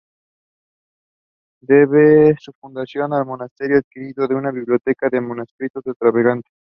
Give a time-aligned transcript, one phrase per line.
[1.61, 6.51] Desde su fundación, el monasterio adquirió una biblioteca de manuscritos extravagantes.